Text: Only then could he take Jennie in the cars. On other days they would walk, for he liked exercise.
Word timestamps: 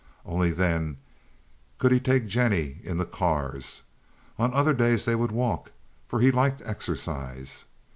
Only 0.25 0.49
then 0.49 0.97
could 1.77 1.91
he 1.91 1.99
take 1.99 2.25
Jennie 2.25 2.79
in 2.83 2.97
the 2.97 3.05
cars. 3.05 3.83
On 4.39 4.51
other 4.51 4.73
days 4.73 5.05
they 5.05 5.13
would 5.13 5.31
walk, 5.31 5.71
for 6.07 6.21
he 6.21 6.31
liked 6.31 6.63
exercise. 6.65 7.65